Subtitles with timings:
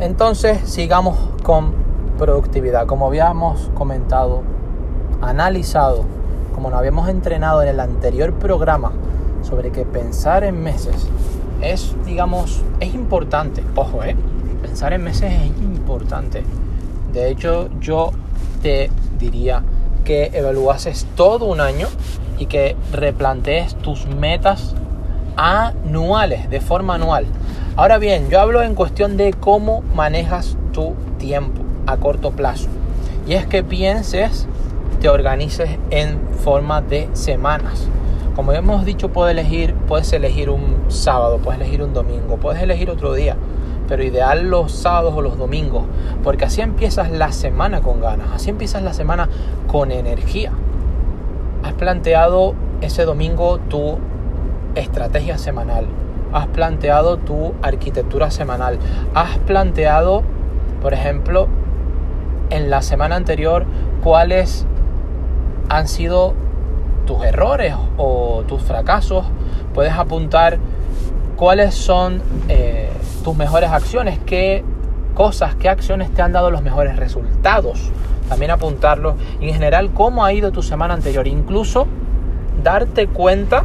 [0.00, 1.74] Entonces sigamos con
[2.18, 2.86] productividad.
[2.86, 4.42] Como habíamos comentado,
[5.20, 6.04] analizado,
[6.54, 8.92] como nos habíamos entrenado en el anterior programa
[9.42, 11.06] sobre que pensar en meses
[11.60, 13.62] es, digamos, es importante.
[13.76, 14.16] Ojo, ¿eh?
[14.62, 16.44] Pensar en meses es importante.
[17.12, 18.12] De hecho, yo
[18.62, 19.62] te diría
[20.04, 21.88] que evaluases todo un año
[22.38, 24.74] y que replantees tus metas
[25.36, 27.26] anuales, de forma anual.
[27.76, 32.68] Ahora bien, yo hablo en cuestión de cómo manejas tu tiempo a corto plazo.
[33.28, 34.48] Y es que pienses,
[35.00, 37.86] te organices en forma de semanas.
[38.34, 42.90] Como hemos dicho, puedes elegir, puedes elegir un sábado, puedes elegir un domingo, puedes elegir
[42.90, 43.36] otro día,
[43.88, 45.84] pero ideal los sábados o los domingos,
[46.24, 49.28] porque así empiezas la semana con ganas, así empiezas la semana
[49.68, 50.52] con energía.
[51.62, 53.98] Has planteado ese domingo tu
[54.74, 55.86] estrategia semanal,
[56.32, 58.78] has planteado tu arquitectura semanal,
[59.14, 60.22] has planteado,
[60.82, 61.48] por ejemplo,
[62.50, 63.64] en la semana anterior
[64.02, 64.66] cuáles
[65.68, 66.34] han sido
[67.06, 69.24] tus errores o tus fracasos,
[69.74, 70.58] puedes apuntar
[71.36, 72.90] cuáles son eh,
[73.24, 74.64] tus mejores acciones, qué
[75.14, 77.90] cosas, qué acciones te han dado los mejores resultados.
[78.28, 81.26] También apuntarlo y en general cómo ha ido tu semana anterior.
[81.26, 81.86] Incluso
[82.62, 83.64] darte cuenta